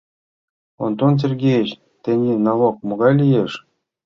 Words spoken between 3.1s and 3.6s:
лиеш?